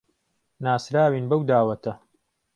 [0.63, 1.91] ناسراوین بهو داوهته